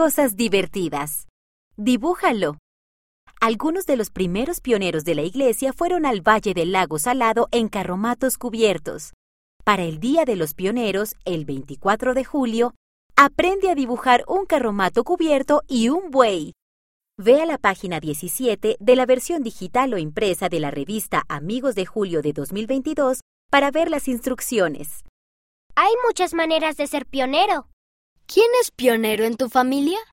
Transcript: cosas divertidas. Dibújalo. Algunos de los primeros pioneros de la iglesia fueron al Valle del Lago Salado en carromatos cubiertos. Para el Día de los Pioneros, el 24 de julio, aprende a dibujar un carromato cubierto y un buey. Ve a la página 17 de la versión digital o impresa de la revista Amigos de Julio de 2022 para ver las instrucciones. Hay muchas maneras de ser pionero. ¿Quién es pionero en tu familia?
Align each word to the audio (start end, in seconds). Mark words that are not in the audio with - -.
cosas 0.00 0.34
divertidas. 0.34 1.28
Dibújalo. 1.76 2.56
Algunos 3.38 3.84
de 3.84 3.98
los 3.98 4.08
primeros 4.08 4.62
pioneros 4.62 5.04
de 5.04 5.14
la 5.14 5.20
iglesia 5.20 5.74
fueron 5.74 6.06
al 6.06 6.26
Valle 6.26 6.54
del 6.54 6.72
Lago 6.72 6.98
Salado 6.98 7.48
en 7.50 7.68
carromatos 7.68 8.38
cubiertos. 8.38 9.12
Para 9.62 9.84
el 9.84 10.00
Día 10.00 10.24
de 10.24 10.36
los 10.36 10.54
Pioneros, 10.54 11.16
el 11.26 11.44
24 11.44 12.14
de 12.14 12.24
julio, 12.24 12.72
aprende 13.14 13.68
a 13.68 13.74
dibujar 13.74 14.24
un 14.26 14.46
carromato 14.46 15.04
cubierto 15.04 15.60
y 15.68 15.90
un 15.90 16.10
buey. 16.10 16.54
Ve 17.18 17.42
a 17.42 17.44
la 17.44 17.58
página 17.58 18.00
17 18.00 18.78
de 18.80 18.96
la 18.96 19.04
versión 19.04 19.42
digital 19.42 19.92
o 19.92 19.98
impresa 19.98 20.48
de 20.48 20.60
la 20.60 20.70
revista 20.70 21.24
Amigos 21.28 21.74
de 21.74 21.84
Julio 21.84 22.22
de 22.22 22.32
2022 22.32 23.20
para 23.50 23.70
ver 23.70 23.90
las 23.90 24.08
instrucciones. 24.08 25.04
Hay 25.74 25.92
muchas 26.06 26.32
maneras 26.32 26.78
de 26.78 26.86
ser 26.86 27.04
pionero. 27.04 27.69
¿Quién 28.32 28.46
es 28.60 28.70
pionero 28.70 29.24
en 29.24 29.36
tu 29.36 29.48
familia? 29.48 29.98